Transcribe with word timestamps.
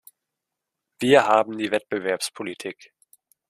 Wir 0.99 1.27
haben 1.27 1.59
die 1.59 1.69
Wettbewerbspolitik. 1.69 2.91